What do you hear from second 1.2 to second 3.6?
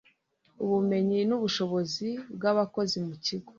n ubushobozi bw abakozi mu kigo